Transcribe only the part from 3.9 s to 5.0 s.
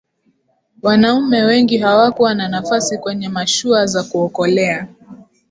kuokolea